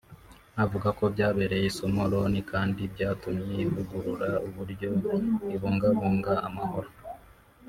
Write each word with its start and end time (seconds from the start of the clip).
avuga 0.63 0.87
ko 0.97 1.03
byabereye 1.13 1.65
isomo 1.71 2.01
Loni 2.11 2.41
kandi 2.51 2.81
byatumye 2.93 3.53
ivugurura 3.65 4.29
uburyo 4.47 4.89
ibungabunga 5.55 6.33
amahoro 6.49 6.89